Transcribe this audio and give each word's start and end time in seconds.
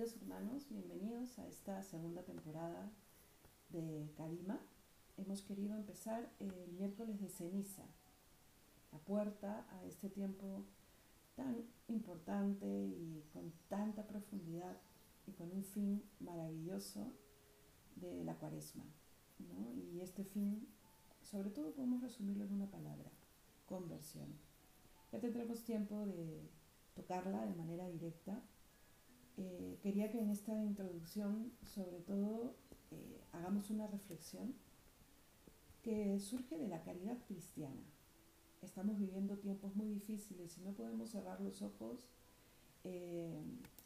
Queridos 0.00 0.22
hermanos, 0.22 0.66
bienvenidos 0.70 1.38
a 1.38 1.46
esta 1.46 1.82
segunda 1.82 2.22
temporada 2.22 2.90
de 3.68 4.10
Karima. 4.16 4.58
Hemos 5.18 5.42
querido 5.42 5.76
empezar 5.76 6.32
el 6.38 6.54
miércoles 6.72 7.20
de 7.20 7.28
ceniza, 7.28 7.84
la 8.92 8.98
puerta 9.00 9.66
a 9.70 9.84
este 9.84 10.08
tiempo 10.08 10.64
tan 11.36 11.66
importante 11.88 12.66
y 12.66 13.26
con 13.34 13.52
tanta 13.68 14.06
profundidad 14.06 14.74
y 15.26 15.32
con 15.32 15.52
un 15.52 15.64
fin 15.64 16.02
maravilloso 16.18 17.12
de 17.96 18.24
la 18.24 18.36
cuaresma. 18.36 18.86
Y 19.92 20.00
este 20.00 20.24
fin, 20.24 20.66
sobre 21.20 21.50
todo 21.50 21.74
podemos 21.74 22.00
resumirlo 22.00 22.46
en 22.46 22.54
una 22.54 22.70
palabra, 22.70 23.10
conversión. 23.66 24.34
Ya 25.12 25.20
tendremos 25.20 25.62
tiempo 25.62 26.06
de 26.06 26.48
tocarla 26.94 27.44
de 27.44 27.54
manera 27.54 27.86
directa 27.90 28.42
eh, 29.42 29.78
quería 29.82 30.10
que 30.10 30.20
en 30.20 30.28
esta 30.28 30.52
introducción, 30.62 31.50
sobre 31.62 32.00
todo, 32.00 32.54
eh, 32.90 33.24
hagamos 33.32 33.70
una 33.70 33.86
reflexión 33.86 34.54
que 35.82 36.20
surge 36.20 36.58
de 36.58 36.68
la 36.68 36.82
caridad 36.82 37.16
cristiana. 37.26 37.82
Estamos 38.60 38.98
viviendo 38.98 39.38
tiempos 39.38 39.74
muy 39.74 39.88
difíciles 39.88 40.58
y 40.58 40.60
no 40.60 40.72
podemos 40.72 41.08
cerrar 41.08 41.40
los 41.40 41.62
ojos, 41.62 42.06
eh, 42.84 43.42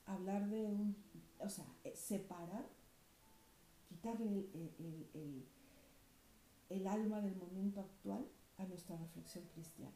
hablar 0.06 0.48
de 0.50 0.66
un, 0.66 0.96
o 1.38 1.48
sea, 1.48 1.66
separar, 1.94 2.66
quitarle 3.88 4.48
el, 6.68 6.86
alma 6.88 7.20
del 7.20 7.36
momento 7.36 7.80
actual 7.80 8.26
a 8.58 8.64
nuestra 8.66 8.96
reflexión 8.96 9.44
cristiana. 9.54 9.94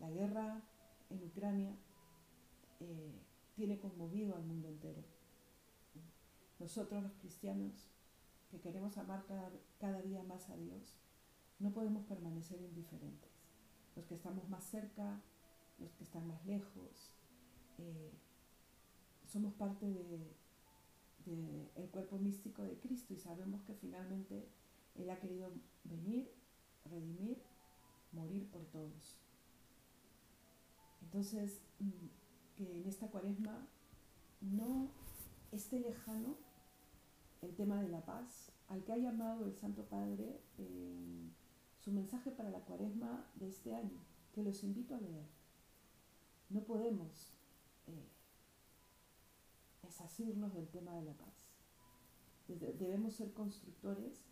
La 0.00 0.10
guerra 0.10 0.64
en 1.10 1.22
Ucrania 1.22 1.76
tiene 3.60 3.78
conmovido 3.78 4.36
al 4.36 4.42
mundo 4.42 4.68
entero. 4.68 5.02
Nosotros 6.58 7.02
los 7.02 7.12
cristianos, 7.16 7.90
que 8.50 8.58
queremos 8.58 8.96
amar 8.96 9.26
cada, 9.78 10.00
día 10.00 10.22
más 10.22 10.48
a 10.48 10.56
Dios, 10.56 10.94
no 11.58 11.70
podemos 11.70 12.06
permanecer 12.06 12.58
indiferentes. 12.62 13.28
Los 13.96 14.06
que 14.06 14.14
estamos 14.14 14.48
más 14.48 14.64
cerca, 14.64 15.20
los 15.78 15.92
que 15.92 16.04
están 16.04 16.26
más 16.26 16.42
lejos, 16.46 17.14
eh, 17.76 18.12
somos 19.26 19.52
parte 19.52 19.84
del 19.84 20.24
de, 21.26 21.88
cuerpo 21.92 22.16
místico 22.16 22.62
de 22.62 22.78
Cristo 22.78 23.12
y 23.12 23.18
sabemos 23.18 23.60
que 23.64 23.74
finalmente 23.74 24.48
Él 24.94 25.10
ha 25.10 25.20
querido 25.20 25.52
venir, 25.84 26.32
redimir, 26.86 27.42
morir 28.12 28.50
por 28.50 28.64
todos. 28.68 29.18
Entonces, 31.02 31.60
mm, 31.78 32.20
que 32.60 32.76
en 32.76 32.86
esta 32.86 33.08
cuaresma 33.08 33.66
no 34.42 34.90
esté 35.50 35.80
lejano 35.80 36.36
el 37.40 37.54
tema 37.54 37.80
de 37.80 37.88
la 37.88 38.04
paz, 38.04 38.52
al 38.68 38.84
que 38.84 38.92
ha 38.92 38.98
llamado 38.98 39.46
el 39.46 39.54
Santo 39.54 39.84
Padre 39.86 40.42
en 40.58 41.32
su 41.78 41.90
mensaje 41.90 42.30
para 42.30 42.50
la 42.50 42.60
cuaresma 42.60 43.26
de 43.36 43.48
este 43.48 43.74
año, 43.74 43.98
que 44.34 44.42
los 44.42 44.62
invito 44.62 44.94
a 44.94 45.00
leer. 45.00 45.26
No 46.50 46.62
podemos 46.64 47.32
eh, 47.86 48.08
desasirnos 49.82 50.52
del 50.52 50.68
tema 50.68 50.94
de 50.96 51.02
la 51.02 51.14
paz. 51.14 51.46
Debemos 52.46 53.14
ser 53.14 53.32
constructores 53.32 54.26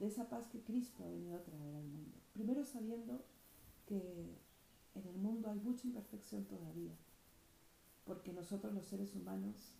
de 0.00 0.06
esa 0.08 0.28
paz 0.28 0.48
que 0.48 0.64
Cristo 0.64 1.04
ha 1.04 1.08
venido 1.08 1.36
a 1.36 1.44
traer 1.44 1.76
al 1.76 1.84
mundo. 1.84 2.18
Primero 2.32 2.64
sabiendo 2.64 3.24
que 3.86 4.40
en 4.94 5.06
el 5.06 5.16
mundo 5.16 5.48
hay 5.48 5.60
mucha 5.60 5.86
imperfección 5.86 6.44
todavía, 6.46 6.96
porque 8.04 8.32
nosotros 8.32 8.74
los 8.74 8.86
seres 8.86 9.14
humanos 9.14 9.74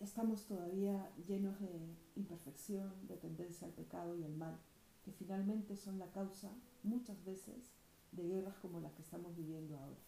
estamos 0.00 0.44
todavía 0.46 1.10
llenos 1.26 1.58
de 1.60 1.96
imperfección, 2.16 3.06
de 3.06 3.16
tendencia 3.16 3.66
al 3.66 3.72
pecado 3.72 4.16
y 4.16 4.24
al 4.24 4.34
mal, 4.34 4.58
que 5.04 5.12
finalmente 5.12 5.76
son 5.76 5.98
la 5.98 6.10
causa 6.10 6.50
muchas 6.82 7.24
veces 7.24 7.72
de 8.12 8.24
guerras 8.24 8.56
como 8.58 8.80
las 8.80 8.92
que 8.92 9.02
estamos 9.02 9.36
viviendo 9.36 9.78
ahora. 9.78 10.00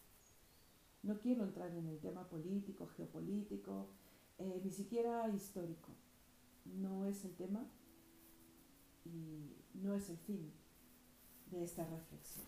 No 1.03 1.19
quiero 1.19 1.43
entrar 1.43 1.73
en 1.73 1.87
el 1.87 1.99
tema 1.99 2.27
político, 2.27 2.87
geopolítico, 2.87 3.87
eh, 4.37 4.61
ni 4.63 4.71
siquiera 4.71 5.27
histórico. 5.29 5.89
No 6.65 7.05
es 7.05 7.23
el 7.23 7.35
tema 7.35 7.65
y 9.05 9.55
no 9.73 9.93
es 9.95 10.09
el 10.09 10.17
fin 10.17 10.51
de 11.51 11.63
esta 11.63 11.85
reflexión, 11.85 12.45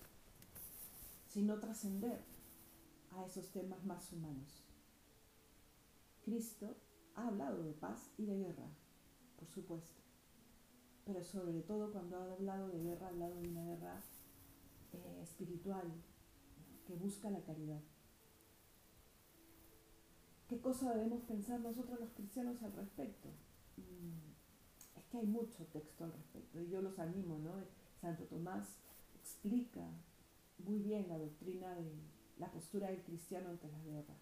sino 1.27 1.59
trascender 1.59 2.21
a 3.11 3.25
esos 3.25 3.49
temas 3.51 3.83
más 3.85 4.11
humanos. 4.11 4.63
Cristo 6.23 6.77
ha 7.15 7.27
hablado 7.27 7.63
de 7.63 7.73
paz 7.73 8.11
y 8.17 8.25
de 8.25 8.37
guerra, 8.37 8.69
por 9.37 9.47
supuesto, 9.47 10.01
pero 11.05 11.23
sobre 11.23 11.61
todo 11.61 11.91
cuando 11.91 12.17
ha 12.17 12.31
hablado 12.31 12.69
de 12.69 12.83
guerra, 12.83 13.07
ha 13.07 13.09
hablado 13.09 13.35
de 13.35 13.49
una 13.49 13.63
guerra 13.63 14.01
eh, 14.93 15.19
espiritual 15.23 15.91
que 16.85 16.95
busca 16.95 17.29
la 17.29 17.41
caridad. 17.41 17.81
¿Qué 20.47 20.59
cosa 20.59 20.93
debemos 20.93 21.21
pensar 21.23 21.59
nosotros 21.59 21.99
los 21.99 22.11
cristianos 22.11 22.61
al 22.63 22.73
respecto? 22.73 23.29
Mm, 23.77 24.97
es 24.97 25.05
que 25.05 25.17
hay 25.19 25.27
mucho 25.27 25.65
texto 25.67 26.03
al 26.03 26.13
respecto 26.13 26.59
y 26.59 26.69
yo 26.69 26.81
los 26.81 26.97
animo, 26.97 27.37
¿no? 27.37 27.53
Santo 28.01 28.23
Tomás 28.25 28.79
explica 29.13 29.85
muy 30.57 30.79
bien 30.79 31.07
la 31.07 31.17
doctrina 31.17 31.75
de, 31.75 31.91
la 32.39 32.49
postura 32.51 32.87
del 32.87 33.03
cristiano 33.03 33.49
ante 33.49 33.67
la 33.69 33.79
guerra. 33.79 34.15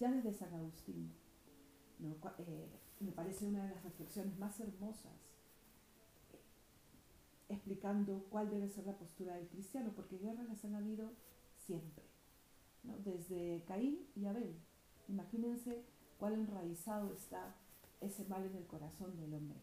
Ya 0.00 0.10
desde 0.10 0.32
San 0.32 0.52
Agustín, 0.54 1.12
eh, 2.00 2.68
me 3.00 3.12
parece 3.12 3.46
una 3.46 3.64
de 3.64 3.74
las 3.74 3.84
reflexiones 3.84 4.38
más 4.38 4.58
hermosas 4.60 5.12
eh, 6.32 6.40
explicando 7.48 8.26
cuál 8.30 8.50
debe 8.50 8.68
ser 8.68 8.86
la 8.86 8.96
postura 8.96 9.36
del 9.36 9.48
cristiano, 9.48 9.92
porque 9.94 10.18
guerras 10.18 10.48
las 10.48 10.64
han 10.64 10.74
habido 10.74 11.12
siempre, 11.56 12.04
desde 13.04 13.64
Caín 13.66 14.06
y 14.16 14.26
Abel. 14.26 14.56
Imagínense 15.08 15.84
cuál 16.18 16.34
enraizado 16.34 17.12
está 17.14 17.56
ese 18.00 18.24
mal 18.24 18.44
en 18.44 18.56
el 18.56 18.66
corazón 18.66 19.16
del 19.16 19.34
hombre. 19.34 19.60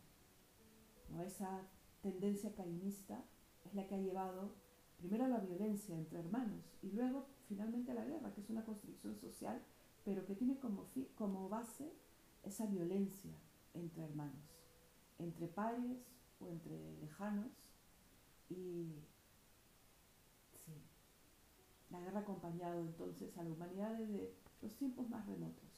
¿no? 1.09 1.21
Esa 1.21 1.61
tendencia 2.01 2.53
cainista 2.53 3.23
es 3.63 3.73
la 3.73 3.87
que 3.87 3.95
ha 3.95 3.99
llevado 3.99 4.55
primero 4.97 5.25
a 5.25 5.29
la 5.29 5.39
violencia 5.39 5.95
entre 5.95 6.19
hermanos 6.19 6.63
y 6.81 6.91
luego 6.91 7.27
finalmente 7.47 7.93
la 7.93 8.05
guerra, 8.05 8.33
que 8.33 8.41
es 8.41 8.49
una 8.49 8.65
construcción 8.65 9.15
social, 9.15 9.61
pero 10.03 10.25
que 10.25 10.35
tiene 10.35 10.57
como, 10.59 10.87
como 11.15 11.49
base 11.49 11.91
esa 12.43 12.65
violencia 12.67 13.35
entre 13.73 14.03
hermanos, 14.03 14.45
entre 15.19 15.47
pares 15.47 15.97
o 16.39 16.47
entre 16.47 16.97
lejanos. 16.99 17.51
Y 18.49 19.03
sí, 20.65 20.73
la 21.89 21.99
guerra 21.99 22.19
ha 22.19 22.23
acompañado 22.23 22.81
entonces 22.81 23.35
a 23.37 23.43
la 23.43 23.51
humanidad 23.51 23.97
desde 23.97 24.33
los 24.61 24.75
tiempos 24.75 25.09
más 25.09 25.25
remotos. 25.25 25.69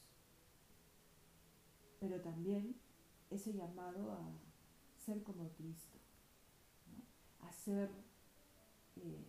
Pero 2.00 2.22
también 2.22 2.76
ese 3.30 3.54
llamado 3.54 4.12
a 4.14 4.32
ser 4.98 5.24
como 5.24 5.50
Cristo, 5.54 5.98
a 7.42 7.52
ser 7.52 7.90
eh, 8.98 9.26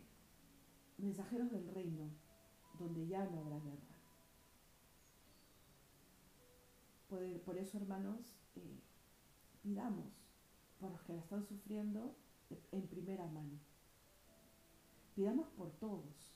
mensajeros 0.99 1.51
del 1.51 1.69
reino, 1.69 2.11
donde 2.79 3.07
ya 3.07 3.25
no 3.27 3.41
habrá 3.41 3.59
guerra. 3.61 3.99
Por, 7.45 7.57
eso, 7.57 7.79
hermanos, 7.79 8.19
eh, 8.57 8.81
pidamos 9.63 10.13
por 10.79 10.91
los 10.91 11.01
que 11.03 11.15
la 11.15 11.21
están 11.21 11.43
sufriendo 11.43 12.15
en 12.71 12.87
primera 12.87 13.27
mano. 13.27 13.59
Pidamos 15.15 15.49
por 15.57 15.71
todos, 15.73 16.35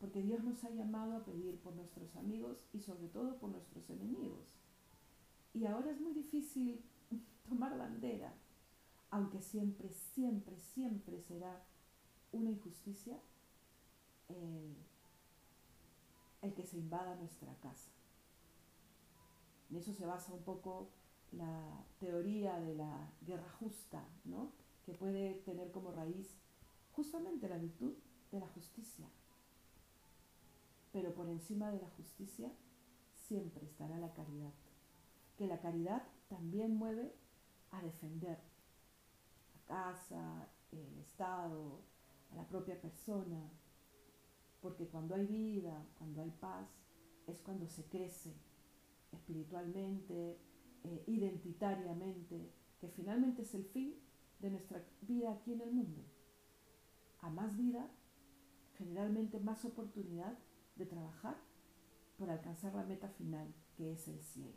porque 0.00 0.22
Dios 0.22 0.42
nos 0.42 0.64
ha 0.64 0.70
llamado 0.70 1.16
a 1.16 1.24
pedir 1.24 1.58
por 1.60 1.74
nuestros 1.74 2.16
amigos 2.16 2.64
y 2.72 2.80
sobre 2.80 3.08
todo 3.08 3.38
por 3.38 3.50
nuestros 3.50 3.88
enemigos. 3.90 4.48
Y 5.52 5.66
ahora 5.66 5.90
es 5.90 6.00
muy 6.00 6.14
difícil 6.14 6.82
tomar 7.48 7.76
bandera, 7.76 8.32
aunque 9.10 9.42
siempre, 9.42 9.90
siempre, 9.90 10.58
siempre 10.58 11.20
será 11.20 11.62
una 12.32 12.50
injusticia 12.50 13.20
que 14.26 14.93
invada 16.74 17.16
nuestra 17.16 17.54
casa. 17.60 17.90
En 19.70 19.76
eso 19.76 19.92
se 19.92 20.06
basa 20.06 20.32
un 20.32 20.42
poco 20.42 20.90
la 21.32 21.84
teoría 21.98 22.60
de 22.60 22.74
la 22.74 23.10
guerra 23.22 23.50
justa, 23.58 24.06
¿no? 24.24 24.52
que 24.84 24.92
puede 24.92 25.34
tener 25.46 25.70
como 25.70 25.90
raíz 25.92 26.36
justamente 26.92 27.48
la 27.48 27.56
virtud 27.56 27.94
de 28.30 28.40
la 28.40 28.46
justicia. 28.48 29.08
Pero 30.92 31.14
por 31.14 31.28
encima 31.28 31.70
de 31.70 31.80
la 31.80 31.88
justicia 31.90 32.52
siempre 33.14 33.64
estará 33.64 33.98
la 33.98 34.12
caridad, 34.12 34.52
que 35.36 35.46
la 35.46 35.60
caridad 35.60 36.06
también 36.28 36.76
mueve 36.76 37.14
a 37.70 37.82
defender 37.82 38.38
la 39.54 39.64
casa, 39.66 40.48
el 40.70 40.98
Estado, 40.98 41.80
a 42.30 42.36
la 42.36 42.46
propia 42.46 42.80
persona, 42.80 43.50
porque 44.64 44.88
cuando 44.88 45.14
hay 45.14 45.26
vida, 45.26 45.86
cuando 45.98 46.22
hay 46.22 46.30
paz, 46.30 46.66
es 47.26 47.42
cuando 47.42 47.68
se 47.68 47.84
crece 47.84 48.32
espiritualmente, 49.12 50.38
eh, 50.84 51.04
identitariamente, 51.06 52.50
que 52.80 52.88
finalmente 52.88 53.42
es 53.42 53.54
el 53.54 53.66
fin 53.66 53.94
de 54.38 54.50
nuestra 54.50 54.82
vida 55.02 55.32
aquí 55.32 55.52
en 55.52 55.60
el 55.60 55.70
mundo. 55.70 56.02
A 57.20 57.28
más 57.28 57.58
vida, 57.58 57.90
generalmente 58.78 59.38
más 59.38 59.66
oportunidad 59.66 60.38
de 60.76 60.86
trabajar 60.86 61.36
por 62.16 62.30
alcanzar 62.30 62.74
la 62.74 62.84
meta 62.84 63.10
final, 63.10 63.54
que 63.76 63.92
es 63.92 64.08
el 64.08 64.22
cielo. 64.22 64.56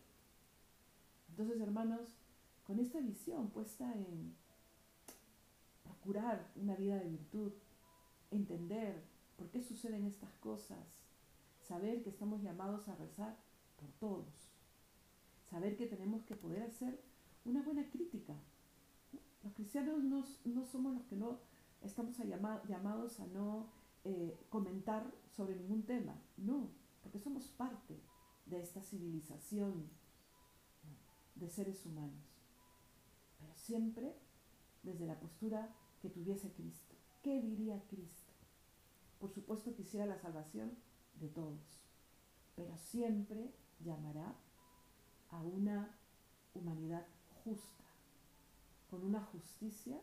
Entonces, 1.32 1.60
hermanos, 1.60 2.16
con 2.64 2.80
esta 2.80 3.02
visión 3.02 3.50
puesta 3.50 3.94
en 3.94 4.38
procurar 5.84 6.50
una 6.56 6.76
vida 6.76 6.96
de 6.96 7.10
virtud, 7.10 7.52
entender 8.32 9.17
por 9.38 9.50
qué 9.50 9.62
suceden 9.62 10.06
estas 10.06 10.34
cosas, 10.38 11.06
saber 11.62 12.04
que 12.04 12.10
estamos 12.10 12.42
llamados 12.42 12.88
a 12.90 12.96
rezar 12.96 13.38
por 13.80 13.90
todos, 14.00 14.50
saber 15.50 15.78
que 15.78 15.86
tenemos 15.86 16.24
que 16.24 16.36
poder 16.36 16.64
hacer 16.64 17.00
una 17.46 17.62
buena 17.62 17.90
crítica. 17.90 18.36
Los 19.44 19.54
cristianos 19.54 20.04
no, 20.04 20.66
somos 20.66 20.94
los 20.94 21.06
que 21.06 21.16
no 21.16 21.40
estamos 21.82 22.18
llamados 22.68 23.20
a 23.20 23.28
no 23.28 23.68
eh, 24.04 24.38
comentar 24.50 25.14
sobre 25.36 25.56
ningún 25.56 25.84
tema, 25.84 26.16
no, 26.38 26.70
porque 27.04 27.20
somos 27.20 27.48
parte 27.48 28.02
de 28.46 28.60
esta 28.60 28.82
civilización 28.82 29.90
de 31.36 31.50
seres 31.50 31.86
humanos, 31.86 32.26
pero 33.40 33.54
siempre 33.56 34.16
desde 34.84 35.06
la 35.06 35.20
postura 35.20 35.70
que 36.02 36.10
tuviese 36.10 36.52
Cristo. 36.54 36.96
¿Qué 37.22 37.42
diría 37.42 37.82
Cristo? 37.88 38.27
Por 39.20 39.32
supuesto 39.32 39.74
quisiera 39.74 40.06
la 40.06 40.18
salvación 40.18 40.78
de 41.20 41.28
todos, 41.30 41.80
pero 42.56 42.78
siempre 42.78 43.52
llamará 43.80 44.36
a 45.30 45.42
una 45.42 45.98
humanidad 46.54 47.06
justa, 47.44 47.84
con 48.90 49.04
una 49.04 49.22
justicia 49.22 50.00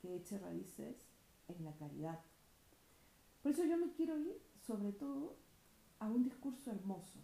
que 0.00 0.16
eche 0.16 0.38
raíces 0.38 1.06
en 1.48 1.64
la 1.64 1.74
caridad. 1.76 2.20
Por 3.42 3.52
eso 3.52 3.64
yo 3.64 3.76
me 3.76 3.92
quiero 3.92 4.18
ir 4.18 4.40
sobre 4.60 4.92
todo 4.92 5.36
a 5.98 6.08
un 6.08 6.22
discurso 6.22 6.70
hermoso, 6.70 7.20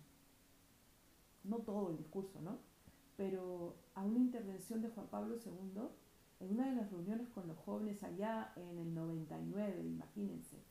no 1.44 1.58
todo 1.58 1.90
el 1.90 1.96
discurso, 1.96 2.40
¿no? 2.40 2.58
Pero 3.17 3.76
a 3.94 4.02
una 4.02 4.19
intervención 4.19 4.82
de 4.82 4.90
Juan 4.90 5.08
Pablo 5.08 5.37
II 5.37 5.88
en 6.40 6.52
una 6.52 6.69
de 6.69 6.76
las 6.76 6.90
reuniones 6.90 7.29
con 7.31 7.49
los 7.49 7.58
jóvenes 7.58 8.02
allá 8.02 8.52
en 8.56 8.79
el 8.79 8.94
99, 8.94 9.82
imagínense, 9.85 10.62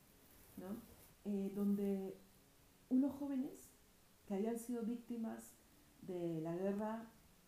Eh, 1.24 1.52
donde 1.54 2.16
unos 2.88 3.14
jóvenes 3.16 3.68
que 4.26 4.34
habían 4.34 4.58
sido 4.58 4.82
víctimas 4.82 5.54
de 6.02 6.40
la 6.40 6.56
guerra 6.56 7.06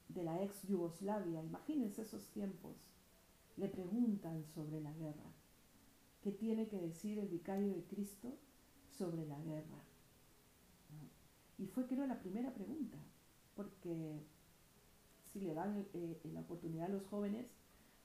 de 0.09 0.25
la 0.25 0.43
ex 0.43 0.67
Yugoslavia, 0.69 1.43
imagínense 1.43 2.03
esos 2.03 2.27
tiempos, 2.29 2.77
le 3.57 3.69
preguntan 3.69 4.45
sobre 4.55 4.81
la 4.81 4.93
guerra. 4.93 5.33
¿Qué 6.23 6.33
tiene 6.33 6.69
que 6.69 6.79
decir 6.79 7.19
el 7.19 7.29
vicario 7.29 7.73
de 7.73 7.85
Cristo 7.85 8.37
sobre 8.91 9.27
la 9.27 9.39
guerra? 9.41 9.85
Y 11.59 11.67
fue 11.67 11.87
creo 11.87 12.07
la 12.07 12.21
primera 12.21 12.53
pregunta, 12.53 12.99
porque 13.55 14.23
si 15.25 15.41
le 15.41 15.55
dan 15.55 15.87
eh, 15.95 16.21
la 16.33 16.41
oportunidad 16.41 16.87
a 16.87 16.95
los 16.95 17.07
jóvenes 17.07 17.47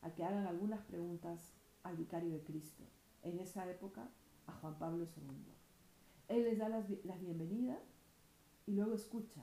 a 0.01 0.13
que 0.13 0.23
hagan 0.23 0.45
algunas 0.45 0.81
preguntas 0.85 1.53
al 1.83 1.95
vicario 1.95 2.31
de 2.31 2.43
Cristo, 2.43 2.83
en 3.23 3.39
esa 3.39 3.69
época 3.69 4.09
a 4.47 4.53
Juan 4.53 4.77
Pablo 4.77 5.05
II. 5.05 5.53
Él 6.27 6.43
les 6.43 6.57
da 6.57 6.69
las, 6.69 6.89
las 7.03 7.19
bienvenidas 7.19 7.81
y 8.65 8.71
luego 8.71 8.93
escucha 8.93 9.41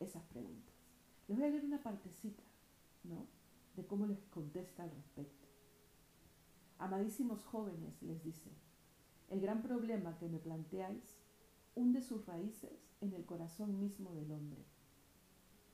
esas 0.00 0.22
preguntas. 0.24 0.74
Les 1.28 1.38
voy 1.38 1.46
a 1.46 1.50
leer 1.50 1.64
una 1.64 1.82
partecita, 1.82 2.42
¿no? 3.04 3.26
De 3.76 3.86
cómo 3.86 4.06
les 4.06 4.24
contesta 4.26 4.84
al 4.84 4.90
respecto. 4.90 5.48
Amadísimos 6.78 7.44
jóvenes, 7.44 8.02
les 8.02 8.22
dice, 8.22 8.50
el 9.30 9.40
gran 9.40 9.62
problema 9.62 10.18
que 10.18 10.28
me 10.28 10.38
planteáis 10.38 11.16
hunde 11.74 12.02
sus 12.02 12.26
raíces 12.26 12.92
en 13.00 13.14
el 13.14 13.24
corazón 13.24 13.78
mismo 13.78 14.12
del 14.12 14.30
hombre. 14.30 14.64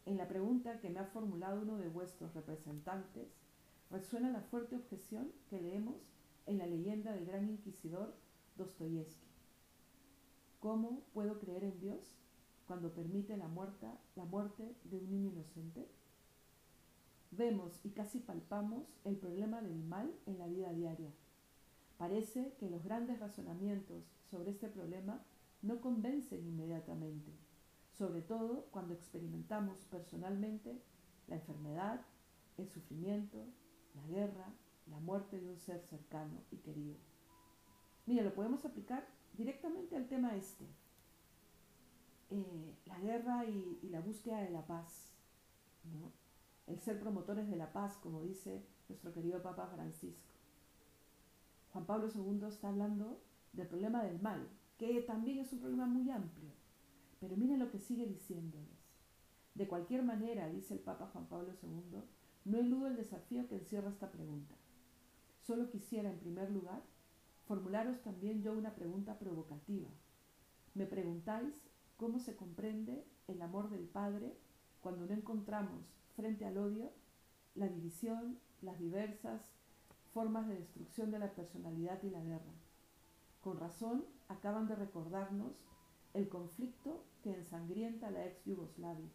En 0.06 0.16
la 0.16 0.28
pregunta 0.28 0.80
que 0.80 0.90
me 0.90 1.00
ha 1.00 1.06
formulado 1.06 1.62
uno 1.62 1.76
de 1.76 1.88
vuestros 1.88 2.34
representantes, 2.34 3.28
resuena 3.90 4.30
la 4.30 4.42
fuerte 4.42 4.76
objeción 4.76 5.32
que 5.50 5.60
leemos 5.60 5.96
en 6.46 6.58
la 6.58 6.66
leyenda 6.66 7.12
del 7.12 7.26
gran 7.26 7.48
inquisidor 7.48 8.14
Dostoyevsky. 8.58 9.28
¿Cómo 10.58 11.04
puedo 11.14 11.38
creer 11.38 11.62
en 11.62 11.78
Dios 11.78 12.18
cuando 12.66 12.92
permite 12.92 13.36
la, 13.36 13.48
la 14.16 14.24
muerte 14.24 14.74
de 14.84 14.98
un 14.98 15.08
niño 15.08 15.30
inocente? 15.30 15.88
Vemos 17.30 17.78
y 17.84 17.90
casi 17.90 18.18
palpamos 18.18 18.98
el 19.04 19.16
problema 19.16 19.62
del 19.62 19.82
mal 19.84 20.12
en 20.26 20.38
la 20.38 20.48
vida 20.48 20.72
diaria. 20.72 21.12
Parece 21.96 22.54
que 22.58 22.68
los 22.68 22.84
grandes 22.84 23.20
razonamientos 23.20 24.04
sobre 24.30 24.50
este 24.50 24.68
problema 24.68 25.22
no 25.62 25.80
convencen 25.80 26.44
inmediatamente, 26.44 27.32
sobre 27.92 28.22
todo 28.22 28.66
cuando 28.72 28.94
experimentamos 28.94 29.78
personalmente 29.90 30.82
la 31.28 31.36
enfermedad, 31.36 32.00
el 32.56 32.68
sufrimiento, 32.68 33.44
la 33.94 34.06
guerra, 34.06 34.52
la 34.86 34.98
muerte 34.98 35.40
de 35.40 35.48
un 35.48 35.58
ser 35.58 35.80
cercano 35.82 36.42
y 36.50 36.56
querido. 36.56 36.96
Mira, 38.08 38.22
lo 38.22 38.32
podemos 38.32 38.64
aplicar 38.64 39.06
directamente 39.34 39.94
al 39.94 40.08
tema 40.08 40.34
este. 40.34 40.64
Eh, 42.30 42.74
la 42.86 42.98
guerra 43.00 43.44
y, 43.44 43.86
la 43.90 44.00
búsqueda 44.00 44.40
de 44.40 44.48
la 44.48 44.66
paz. 44.66 45.10
El 46.66 46.80
ser 46.80 46.98
promotores 46.98 47.50
de 47.50 47.56
la 47.56 47.70
paz, 47.70 47.98
como 47.98 48.22
dice 48.22 48.64
nuestro 48.88 49.12
querido 49.12 49.42
Papa 49.42 49.66
Francisco. 49.66 50.32
Juan 51.70 51.84
Pablo 51.84 52.08
II 52.14 52.46
está 52.48 52.70
hablando 52.70 53.20
del 53.52 53.68
problema 53.68 54.02
del 54.02 54.22
mal, 54.22 54.48
que 54.78 55.02
también 55.02 55.40
es 55.40 55.52
un 55.52 55.58
problema 55.58 55.84
muy 55.84 56.10
amplio. 56.10 56.48
Pero 57.20 57.36
miren 57.36 57.58
lo 57.58 57.70
que 57.70 57.78
sigue 57.78 58.06
diciéndoles. 58.06 58.78
De 59.54 59.68
cualquier 59.68 60.02
manera, 60.02 60.48
dice 60.48 60.72
el 60.72 60.80
Papa 60.80 61.10
Juan 61.12 61.26
Pablo 61.26 61.52
II, 61.62 62.00
no 62.46 62.58
eludo 62.58 62.86
el 62.86 62.96
desafío 62.96 63.46
que 63.48 63.56
encierra 63.56 63.90
esta 63.90 64.10
pregunta. 64.10 64.54
Solo 65.42 65.68
quisiera, 65.68 66.08
en 66.08 66.18
primer 66.18 66.50
lugar, 66.50 66.82
formularos 67.48 68.02
también 68.02 68.42
yo 68.42 68.52
una 68.52 68.74
pregunta 68.74 69.18
provocativa. 69.18 69.88
Me 70.74 70.84
preguntáis 70.84 71.54
cómo 71.96 72.20
se 72.20 72.36
comprende 72.36 73.06
el 73.26 73.40
amor 73.40 73.70
del 73.70 73.88
Padre 73.88 74.36
cuando 74.82 75.06
no 75.06 75.14
encontramos 75.14 75.86
frente 76.14 76.44
al 76.44 76.58
odio 76.58 76.92
la 77.54 77.66
división, 77.66 78.38
las 78.60 78.78
diversas 78.78 79.40
formas 80.12 80.46
de 80.46 80.56
destrucción 80.56 81.10
de 81.10 81.18
la 81.18 81.32
personalidad 81.32 82.02
y 82.02 82.10
la 82.10 82.22
guerra. 82.22 82.52
Con 83.40 83.58
razón 83.58 84.04
acaban 84.28 84.68
de 84.68 84.76
recordarnos 84.76 85.64
el 86.12 86.28
conflicto 86.28 87.02
que 87.22 87.34
ensangrienta 87.34 88.10
la 88.10 88.26
ex 88.26 88.44
Yugoslavia 88.44 89.08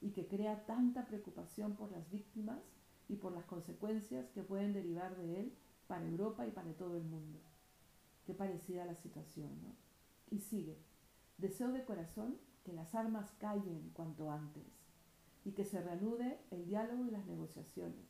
y 0.00 0.10
que 0.10 0.26
crea 0.26 0.66
tanta 0.66 1.06
preocupación 1.06 1.76
por 1.76 1.92
las 1.92 2.10
víctimas 2.10 2.60
y 3.08 3.16
por 3.16 3.32
las 3.32 3.44
consecuencias 3.44 4.28
que 4.30 4.42
pueden 4.42 4.72
derivar 4.72 5.16
de 5.16 5.40
él 5.40 5.54
para 5.86 6.06
Europa 6.06 6.44
y 6.46 6.50
para 6.50 6.72
todo 6.72 6.96
el 6.96 7.04
mundo. 7.04 7.38
Qué 8.24 8.34
parecida 8.34 8.84
la 8.84 8.94
situación, 8.94 9.50
¿no? 9.62 9.74
Y 10.30 10.40
sigue. 10.40 10.78
Deseo 11.38 11.72
de 11.72 11.84
corazón 11.84 12.38
que 12.64 12.72
las 12.72 12.94
armas 12.94 13.32
callen 13.38 13.90
cuanto 13.94 14.30
antes 14.30 14.64
y 15.44 15.52
que 15.52 15.64
se 15.64 15.80
reanude 15.80 16.38
el 16.50 16.66
diálogo 16.66 17.04
y 17.04 17.10
las 17.10 17.26
negociaciones 17.26 18.06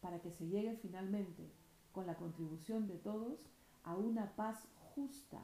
para 0.00 0.20
que 0.20 0.30
se 0.30 0.48
llegue 0.48 0.76
finalmente, 0.76 1.50
con 1.92 2.06
la 2.06 2.16
contribución 2.16 2.86
de 2.86 2.96
todos, 2.96 3.38
a 3.82 3.96
una 3.96 4.34
paz 4.36 4.66
justa 4.94 5.40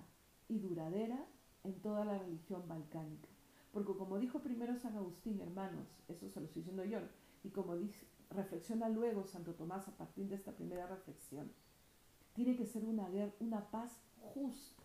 y 0.49 0.59
duradera 0.59 1.27
en 1.65 1.75
toda 1.81 2.05
la 2.05 2.19
religión 2.19 2.67
balcánica. 2.69 3.29
Porque 3.73 3.95
como 3.97 4.19
dijo 4.19 4.41
primero 4.41 4.77
San 4.77 4.97
Agustín, 4.97 5.41
hermanos, 5.41 5.87
eso 6.09 6.29
se 6.31 6.41
lo 6.41 6.47
estoy 6.47 6.63
diciendo 6.63 6.85
yo, 6.85 7.01
y 7.45 7.51
como 7.51 7.77
dice, 7.77 8.07
reflexiona 8.31 8.89
luego 8.89 9.27
Santo 9.27 9.55
Tomás 9.55 9.89
a 9.89 9.97
partir 9.97 10.29
de 10.29 10.37
esta 10.37 10.53
primera 10.53 10.87
reflexión, 10.87 11.53
tiene 12.37 12.55
que 12.55 12.67
ser 12.67 12.85
una, 12.85 13.09
una 13.41 13.71
paz 13.71 13.99
justa, 14.35 14.83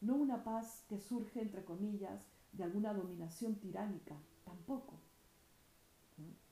no 0.00 0.16
una 0.16 0.42
paz 0.42 0.84
que 0.88 0.98
surge, 0.98 1.42
entre 1.42 1.64
comillas, 1.64 2.26
de 2.52 2.64
alguna 2.64 2.94
dominación 2.94 3.56
tiránica, 3.56 4.16
tampoco. 4.44 4.94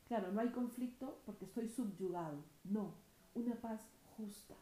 Claro, 0.06 0.32
no 0.32 0.40
hay 0.40 0.50
conflicto 0.50 1.20
porque 1.25 1.46
estoy 1.46 1.68
subyugado, 1.68 2.44
no, 2.62 2.92
una 3.34 3.54
paz 3.56 3.80
justa. 4.16 4.54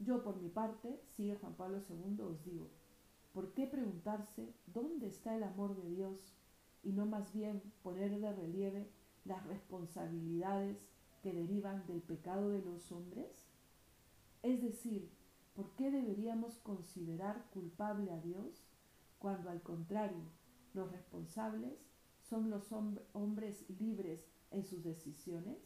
Yo 0.00 0.22
por 0.22 0.36
mi 0.36 0.50
parte, 0.50 1.00
sigue 1.16 1.36
Juan 1.36 1.54
Pablo 1.54 1.80
II, 1.88 2.20
os 2.20 2.44
digo, 2.44 2.68
¿Por 3.32 3.52
qué 3.54 3.66
preguntarse 3.66 4.52
dónde 4.66 5.06
está 5.06 5.36
el 5.36 5.44
amor 5.44 5.76
de 5.76 5.88
Dios 5.90 6.34
y 6.82 6.92
no 6.92 7.06
más 7.06 7.32
bien 7.32 7.62
poner 7.82 8.18
de 8.18 8.32
relieve 8.32 8.90
las 9.24 9.46
responsabilidades 9.46 10.76
que 11.22 11.32
derivan 11.32 11.86
del 11.86 12.00
pecado 12.00 12.50
de 12.50 12.62
los 12.62 12.90
hombres? 12.92 13.46
Es 14.42 14.62
decir, 14.62 15.10
¿por 15.54 15.74
qué 15.74 15.90
deberíamos 15.90 16.58
considerar 16.58 17.44
culpable 17.50 18.12
a 18.12 18.20
Dios 18.20 18.64
cuando 19.18 19.50
al 19.50 19.62
contrario 19.62 20.22
los 20.74 20.90
responsables 20.92 21.78
son 22.28 22.50
los 22.50 22.72
hombres 23.12 23.64
libres 23.80 24.24
en 24.50 24.64
sus 24.64 24.82
decisiones. 24.82 25.58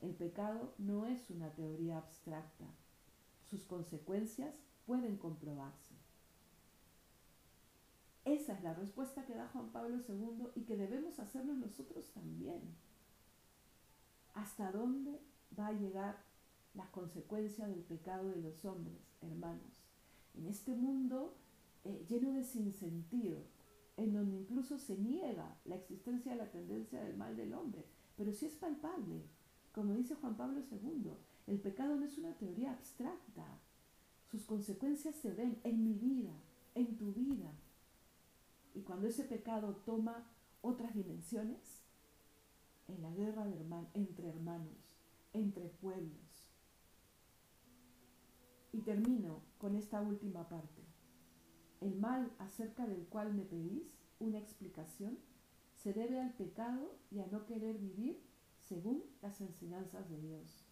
El 0.00 0.14
pecado 0.14 0.74
no 0.78 1.06
es 1.06 1.30
una 1.30 1.50
teoría 1.54 1.98
abstracta. 1.98 2.66
Sus 3.44 3.64
consecuencias 3.64 4.54
pueden 4.86 5.16
comprobarse. 5.16 5.94
Esa 8.24 8.52
es 8.52 8.62
la 8.62 8.74
respuesta 8.74 9.24
que 9.24 9.34
da 9.34 9.48
Juan 9.48 9.70
Pablo 9.72 9.98
II 10.06 10.48
y 10.54 10.62
que 10.62 10.76
debemos 10.76 11.18
hacernos 11.18 11.56
nosotros 11.56 12.10
también. 12.12 12.60
¿Hasta 14.38 14.70
dónde 14.70 15.20
va 15.58 15.66
a 15.66 15.72
llegar 15.72 16.16
las 16.74 16.88
consecuencias 16.90 17.68
del 17.68 17.82
pecado 17.82 18.28
de 18.28 18.36
los 18.36 18.64
hombres, 18.64 19.00
hermanos? 19.20 19.82
En 20.34 20.46
este 20.46 20.76
mundo 20.76 21.34
eh, 21.82 22.06
lleno 22.08 22.32
de 22.32 22.44
sinsentido, 22.44 23.42
en 23.96 24.12
donde 24.12 24.36
incluso 24.36 24.78
se 24.78 24.96
niega 24.96 25.58
la 25.64 25.74
existencia 25.74 26.30
de 26.30 26.38
la 26.38 26.52
tendencia 26.52 27.02
del 27.02 27.16
mal 27.16 27.36
del 27.36 27.52
hombre, 27.52 27.84
pero 28.16 28.32
sí 28.32 28.46
es 28.46 28.54
palpable. 28.54 29.24
Como 29.72 29.94
dice 29.94 30.14
Juan 30.14 30.36
Pablo 30.36 30.60
II, 30.70 31.14
el 31.48 31.58
pecado 31.58 31.96
no 31.96 32.04
es 32.04 32.16
una 32.16 32.34
teoría 32.34 32.70
abstracta. 32.70 33.44
Sus 34.30 34.44
consecuencias 34.44 35.16
se 35.16 35.32
ven 35.32 35.58
en 35.64 35.82
mi 35.82 35.94
vida, 35.94 36.32
en 36.76 36.96
tu 36.96 37.12
vida. 37.12 37.50
Y 38.72 38.82
cuando 38.82 39.08
ese 39.08 39.24
pecado 39.24 39.82
toma 39.84 40.30
otras 40.62 40.94
dimensiones, 40.94 41.77
en 42.88 43.02
la 43.02 43.10
guerra 43.10 43.44
de 43.46 43.58
entre 43.94 44.28
hermanos, 44.28 44.96
entre 45.32 45.68
pueblos. 45.68 46.52
Y 48.72 48.80
termino 48.80 49.42
con 49.58 49.76
esta 49.76 50.00
última 50.00 50.48
parte. 50.48 50.82
El 51.80 51.94
mal 51.96 52.32
acerca 52.38 52.86
del 52.86 53.06
cual 53.06 53.32
me 53.34 53.44
pedís 53.44 53.96
una 54.18 54.38
explicación 54.38 55.18
se 55.74 55.92
debe 55.92 56.20
al 56.20 56.32
pecado 56.34 56.98
y 57.10 57.20
a 57.20 57.26
no 57.28 57.46
querer 57.46 57.78
vivir 57.78 58.20
según 58.58 59.04
las 59.22 59.40
enseñanzas 59.40 60.08
de 60.10 60.20
Dios. 60.20 60.64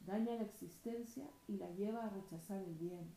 Daña 0.00 0.34
la 0.34 0.42
existencia 0.42 1.30
y 1.46 1.56
la 1.56 1.70
lleva 1.70 2.04
a 2.04 2.10
rechazar 2.10 2.60
el 2.62 2.74
bien. 2.74 3.14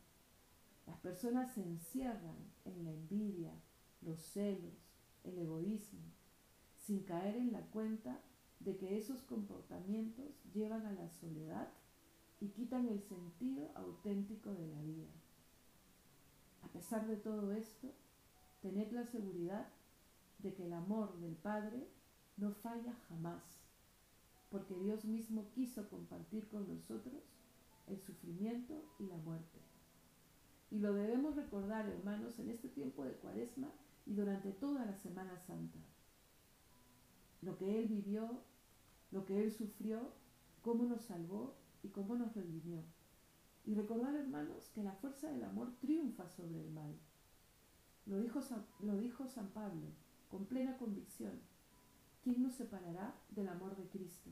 Las 0.86 1.00
personas 1.00 1.54
se 1.54 1.64
encierran 1.64 2.38
en 2.66 2.84
la 2.84 2.92
envidia, 2.92 3.52
los 4.02 4.22
celos, 4.22 4.94
el 5.24 5.40
egoísmo, 5.40 6.15
sin 6.86 7.04
caer 7.04 7.36
en 7.36 7.52
la 7.52 7.62
cuenta 7.62 8.20
de 8.60 8.78
que 8.78 8.98
esos 8.98 9.22
comportamientos 9.24 10.44
llevan 10.54 10.86
a 10.86 10.92
la 10.92 11.10
soledad 11.10 11.70
y 12.40 12.50
quitan 12.50 12.88
el 12.88 13.02
sentido 13.02 13.72
auténtico 13.76 14.54
de 14.54 14.68
la 14.68 14.82
vida. 14.84 15.10
A 16.62 16.68
pesar 16.68 17.08
de 17.08 17.16
todo 17.18 17.54
esto, 17.54 17.92
tened 18.62 18.92
la 18.92 19.06
seguridad 19.06 19.68
de 20.40 20.54
que 20.54 20.66
el 20.66 20.74
amor 20.74 21.20
del 21.20 21.36
Padre 21.36 21.88
no 22.38 22.52
falla 22.52 22.94
jamás, 23.10 23.44
porque 24.52 24.78
Dios 24.78 25.06
mismo 25.06 25.50
quiso 25.56 25.90
compartir 25.90 26.48
con 26.50 26.68
nosotros 26.68 27.24
el 27.88 28.00
sufrimiento 28.00 28.84
y 29.00 29.06
la 29.06 29.18
muerte. 29.18 29.60
Y 30.70 30.80
lo 30.80 30.94
debemos 30.94 31.36
recordar, 31.36 31.88
hermanos, 31.88 32.38
en 32.40 32.50
este 32.50 32.68
tiempo 32.70 33.06
de 33.06 33.14
cuaresma 33.14 33.70
y 34.06 34.14
durante 34.14 34.52
toda 34.52 34.86
la 34.86 34.96
Semana 34.96 35.40
Santa. 35.40 35.80
Lo 37.46 37.58
que 37.58 37.78
Él 37.78 37.88
vivió, 37.88 38.42
lo 39.12 39.24
que 39.24 39.44
Él 39.44 39.52
sufrió, 39.54 40.12
cómo 40.64 40.86
nos 40.86 41.04
salvó 41.04 41.56
y 41.84 41.90
cómo 41.90 42.16
nos 42.16 42.34
redimió. 42.36 42.82
Y 43.66 43.76
recordar, 43.76 44.16
hermanos, 44.16 44.70
que 44.74 44.84
la 44.84 44.94
fuerza 44.94 45.30
del 45.30 45.44
amor 45.44 45.72
triunfa 45.80 46.28
sobre 46.28 46.60
el 46.60 46.72
mal. 46.72 46.96
Lo 48.08 48.18
dijo, 48.18 48.42
San, 48.42 48.66
lo 48.80 48.98
dijo 48.98 49.28
San 49.28 49.50
Pablo 49.50 49.90
con 50.30 50.46
plena 50.46 50.76
convicción. 50.78 51.40
¿Quién 52.24 52.42
nos 52.42 52.56
separará 52.56 53.16
del 53.30 53.48
amor 53.48 53.76
de 53.76 53.88
Cristo? 53.90 54.32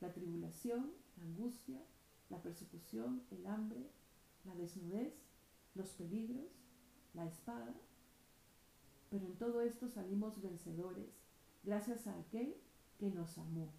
La 0.00 0.14
tribulación, 0.14 0.92
la 1.18 1.24
angustia, 1.24 1.82
la 2.30 2.40
persecución, 2.42 3.22
el 3.30 3.46
hambre, 3.46 3.90
la 4.46 4.54
desnudez, 4.54 5.12
los 5.74 5.90
peligros, 5.90 6.50
la 7.12 7.26
espada. 7.26 7.74
Pero 9.10 9.26
en 9.26 9.36
todo 9.36 9.60
esto 9.60 9.88
salimos 9.88 10.40
vencedores 10.40 11.25
gracias 11.66 12.06
a 12.06 12.18
aquel 12.18 12.56
que 12.98 13.10
nos 13.10 13.36
amó. 13.36 13.70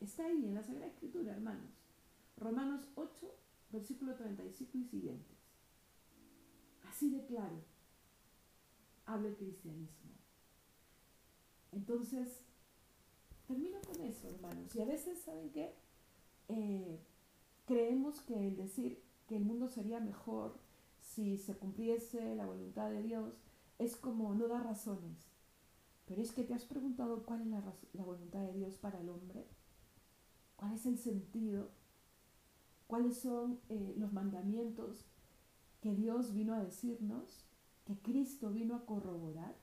Está 0.00 0.26
ahí 0.26 0.46
en 0.46 0.54
la 0.54 0.62
Sagrada 0.64 0.88
Escritura, 0.88 1.32
hermanos. 1.32 1.70
Romanos 2.36 2.88
8, 2.96 3.34
versículo 3.70 4.14
35 4.16 4.78
y 4.78 4.84
siguientes. 4.84 5.36
Así 6.88 7.10
de 7.10 7.24
claro 7.26 7.62
habla 9.06 9.28
el 9.28 9.36
cristianismo. 9.36 10.10
Entonces, 11.72 12.40
termino 13.46 13.78
con 13.82 14.02
eso, 14.02 14.28
hermanos. 14.28 14.74
Y 14.74 14.80
a 14.80 14.84
veces, 14.84 15.20
¿saben 15.20 15.50
qué? 15.50 15.74
Eh, 16.48 17.00
creemos 17.66 18.20
que 18.20 18.48
el 18.48 18.56
decir 18.56 19.02
que 19.28 19.36
el 19.36 19.44
mundo 19.44 19.68
sería 19.68 20.00
mejor 20.00 20.58
si 21.00 21.38
se 21.38 21.56
cumpliese 21.56 22.34
la 22.34 22.46
voluntad 22.46 22.90
de 22.90 23.02
Dios 23.02 23.34
es 23.78 23.96
como 23.96 24.34
no 24.34 24.48
dar 24.48 24.64
razones. 24.64 25.16
Pero 26.06 26.22
es 26.22 26.32
que 26.32 26.44
te 26.44 26.54
has 26.54 26.64
preguntado 26.64 27.24
cuál 27.24 27.42
es 27.42 27.48
la, 27.48 27.62
la 27.92 28.04
voluntad 28.04 28.40
de 28.40 28.52
Dios 28.52 28.76
para 28.76 29.00
el 29.00 29.08
hombre, 29.08 29.46
cuál 30.56 30.72
es 30.72 30.86
el 30.86 30.98
sentido 30.98 31.70
cuáles 32.86 33.18
son 33.18 33.60
eh, 33.68 33.94
los 33.98 34.12
mandamientos 34.12 35.06
que 35.80 35.94
Dios 35.94 36.32
vino 36.32 36.54
a 36.54 36.64
decirnos, 36.64 37.44
que 37.84 37.98
Cristo 37.98 38.50
vino 38.50 38.74
a 38.74 38.86
corroborar, 38.86 39.54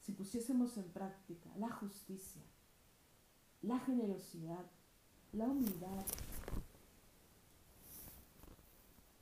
si 0.00 0.12
pusiésemos 0.12 0.76
en 0.78 0.90
práctica 0.90 1.50
la 1.58 1.70
justicia, 1.70 2.42
la 3.62 3.78
generosidad, 3.80 4.64
la 5.32 5.46
humildad, 5.46 6.04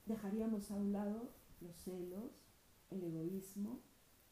dejaríamos 0.07 0.71
a 0.71 0.75
un 0.75 0.93
lado 0.93 1.31
los 1.61 1.77
celos, 1.77 2.33
el 2.91 3.05
egoísmo, 3.05 3.81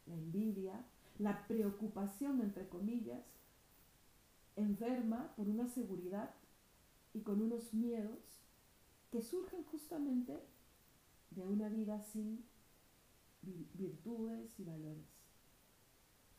la 0.08 0.14
envidia, 0.14 0.84
la 1.18 1.46
preocupación, 1.46 2.40
entre 2.40 2.68
comillas, 2.68 3.24
enferma 4.56 5.34
por 5.36 5.48
una 5.48 5.68
seguridad 5.68 6.34
y 7.14 7.20
con 7.20 7.40
unos 7.40 7.72
miedos 7.74 8.40
que 9.10 9.22
surgen 9.22 9.64
justamente 9.64 10.42
de 11.30 11.46
una 11.46 11.68
vida 11.68 12.02
sin 12.02 12.44
virtudes 13.74 14.58
y 14.58 14.64
valores. 14.64 15.06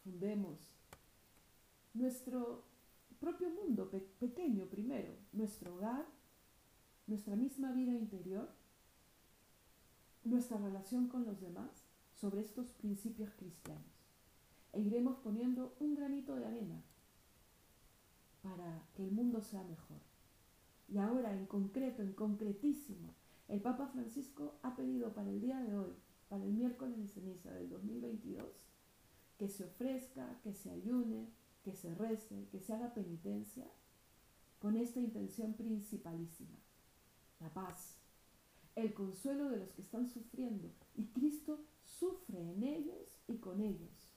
Fundemos 0.04 0.60
nuestro 1.94 2.64
propio 3.20 3.50
mundo 3.50 3.90
pequeño 4.20 4.66
primero, 4.68 5.14
nuestro 5.34 5.76
hogar, 5.76 6.06
nuestra 7.08 7.36
misma 7.36 7.72
vida 7.72 7.94
interior, 7.94 8.50
nuestra 10.24 10.58
relación 10.58 11.08
con 11.08 11.26
los 11.26 11.42
demás 11.42 11.89
sobre 12.20 12.42
estos 12.42 12.72
principios 12.74 13.32
cristianos. 13.34 13.86
E 14.74 14.82
iremos 14.82 15.18
poniendo 15.20 15.76
un 15.80 15.96
granito 15.96 16.36
de 16.36 16.46
arena 16.46 16.84
para 18.44 18.84
que 18.94 19.04
el 19.04 19.12
mundo 19.12 19.42
sea 19.42 19.64
mejor. 19.64 19.98
Y 20.88 20.98
ahora, 20.98 21.34
en 21.34 21.46
concreto, 21.46 22.02
en 22.02 22.14
concretísimo, 22.14 23.14
el 23.48 23.62
Papa 23.62 23.88
Francisco 23.88 24.60
ha 24.64 24.76
pedido 24.76 25.14
para 25.14 25.30
el 25.30 25.42
día 25.42 25.60
de 25.62 25.76
hoy, 25.76 25.94
para 26.30 26.44
el 26.44 26.52
miércoles 26.52 26.98
de 26.98 27.08
ceniza 27.08 27.52
del 27.52 27.70
2022, 27.70 28.46
que 29.38 29.50
se 29.50 29.66
ofrezca, 29.66 30.40
que 30.44 30.54
se 30.54 30.72
ayune, 30.72 31.30
que 31.64 31.74
se 31.74 31.94
rece, 31.96 32.48
que 32.52 32.60
se 32.60 32.74
haga 32.74 32.94
penitencia, 32.94 33.66
con 34.60 34.76
esta 34.76 35.00
intención 35.00 35.54
principalísima, 35.54 36.58
la 37.40 37.52
paz, 37.54 37.98
el 38.76 38.94
consuelo 38.94 39.50
de 39.50 39.58
los 39.58 39.72
que 39.72 39.82
están 39.82 40.10
sufriendo, 40.10 40.70
y 40.96 41.08
Cristo 41.08 41.60
sufre 41.98 42.40
en 42.40 42.64
ellos 42.64 43.18
y 43.28 43.38
con 43.38 43.62
ellos. 43.62 44.12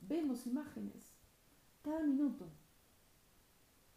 Vemos 0.00 0.46
imágenes 0.46 1.14
cada 1.82 2.02
minuto 2.02 2.48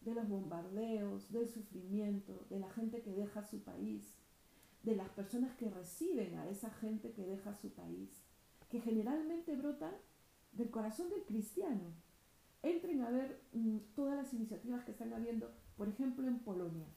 de 0.02 0.14
los 0.14 0.28
bombardeos, 0.28 1.32
del 1.32 1.50
sufrimiento, 1.50 2.46
de 2.50 2.60
la 2.60 2.70
gente 2.72 3.02
que 3.02 3.14
deja 3.14 3.44
su 3.44 3.60
país, 3.64 4.14
de 4.84 4.96
las 4.96 5.10
personas 5.10 5.56
que 5.58 5.70
reciben 5.70 6.36
a 6.36 6.50
esa 6.50 6.70
gente 6.70 7.12
que 7.12 7.26
deja 7.26 7.54
su 7.54 7.72
país, 7.72 8.24
que 8.70 8.80
generalmente 8.80 9.56
brotan 9.56 9.96
del 10.54 10.70
corazón 10.70 11.10
del 11.10 11.24
cristiano. 11.24 11.94
Entren 12.64 13.02
a 13.02 13.10
ver 13.10 13.42
mm, 13.54 13.78
todas 13.96 14.16
las 14.16 14.34
iniciativas 14.34 14.84
que 14.84 14.92
están 14.92 15.14
habiendo, 15.14 15.52
por 15.76 15.88
ejemplo, 15.88 16.28
en 16.28 16.40
Polonia. 16.40 16.88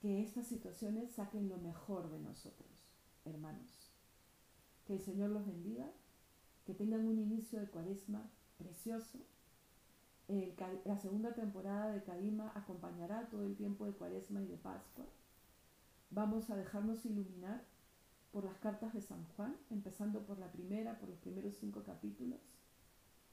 Que 0.00 0.22
estas 0.22 0.46
situaciones 0.46 1.12
saquen 1.12 1.48
lo 1.48 1.58
mejor 1.58 2.10
de 2.10 2.20
nosotros, 2.20 2.77
hermanos. 3.28 3.92
Que 4.86 4.94
el 4.94 5.00
Señor 5.00 5.30
los 5.30 5.46
bendiga, 5.46 5.90
que 6.64 6.74
tengan 6.74 7.06
un 7.06 7.18
inicio 7.18 7.60
de 7.60 7.68
cuaresma 7.68 8.30
precioso 8.56 9.18
la 10.84 10.98
segunda 10.98 11.32
temporada 11.32 11.90
de 11.90 12.02
Kadima 12.02 12.52
acompañará 12.54 13.30
todo 13.30 13.46
el 13.46 13.56
tiempo 13.56 13.86
de 13.86 13.92
Cuaresma 13.92 14.42
y 14.42 14.46
de 14.46 14.58
Pascua. 14.58 15.06
Vamos 16.10 16.50
a 16.50 16.56
dejarnos 16.56 17.06
iluminar 17.06 17.64
por 18.30 18.44
las 18.44 18.58
cartas 18.58 18.92
de 18.92 19.00
San 19.00 19.24
Juan, 19.36 19.56
empezando 19.70 20.26
por 20.26 20.38
la 20.38 20.52
primera, 20.52 20.98
por 20.98 21.08
los 21.08 21.18
primeros 21.18 21.54
cinco 21.54 21.82
capítulos, 21.82 22.40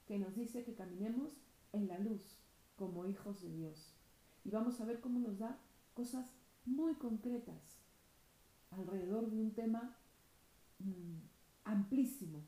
que 0.06 0.18
nos 0.18 0.34
dice 0.34 0.64
que 0.64 0.74
caminemos 0.74 1.34
en 1.74 1.86
la 1.86 1.98
luz 1.98 2.38
como 2.76 3.04
hijos 3.04 3.42
de 3.42 3.50
Dios. 3.50 3.94
Y 4.44 4.50
vamos 4.50 4.80
a 4.80 4.86
ver 4.86 5.00
cómo 5.00 5.18
nos 5.18 5.38
da 5.38 5.58
cosas 5.92 6.32
muy 6.64 6.94
concretas 6.94 7.76
alrededor 8.70 9.30
de 9.30 9.36
un 9.36 9.52
tema 9.52 9.96
mm, 10.78 11.18
amplísimo 11.64 12.42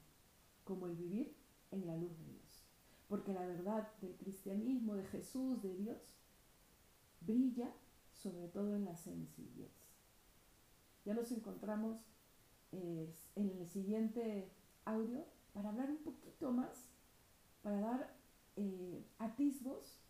como 0.64 0.86
el 0.86 0.96
vivir 0.96 1.34
en 1.70 1.86
la 1.86 1.96
luz 1.96 2.16
de 2.18 2.32
Dios. 2.32 2.64
Porque 3.08 3.32
la 3.32 3.46
verdad 3.46 3.90
del 4.00 4.16
cristianismo, 4.16 4.94
de 4.94 5.04
Jesús, 5.06 5.62
de 5.62 5.74
Dios, 5.74 5.98
brilla 7.20 7.72
sobre 8.12 8.48
todo 8.48 8.74
en 8.74 8.84
la 8.84 8.96
sencillez. 8.96 9.72
Ya 11.04 11.14
nos 11.14 11.30
encontramos 11.32 11.98
eh, 12.72 13.14
en 13.36 13.50
el 13.50 13.66
siguiente 13.66 14.50
audio 14.84 15.24
para 15.52 15.70
hablar 15.70 15.90
un 15.90 15.98
poquito 15.98 16.52
más, 16.52 16.86
para 17.62 17.80
dar 17.80 18.14
eh, 18.56 19.06
atisbos 19.18 20.00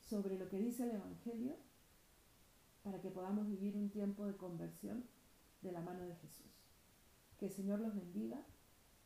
sobre 0.00 0.38
lo 0.38 0.48
que 0.48 0.58
dice 0.58 0.84
el 0.84 0.96
Evangelio, 0.96 1.56
para 2.82 3.00
que 3.00 3.08
podamos 3.08 3.48
vivir 3.48 3.76
un 3.76 3.88
tiempo 3.88 4.26
de 4.26 4.36
conversión 4.36 5.04
de 5.64 5.72
la 5.72 5.80
mano 5.80 6.04
de 6.04 6.14
Jesús. 6.16 6.52
Que 7.38 7.46
el 7.46 7.52
Señor 7.52 7.80
los 7.80 7.94
bendiga. 7.94 8.40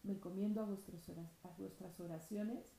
Me 0.02 0.12
encomiendo 0.12 0.60
a, 0.60 0.64
a 0.64 1.50
vuestras 1.56 1.98
oraciones 2.00 2.76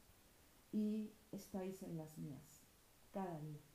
y 0.71 1.11
estáis 1.31 1.81
en 1.83 1.97
las 1.97 2.17
mías 2.17 2.61
cada 3.11 3.39
día. 3.39 3.68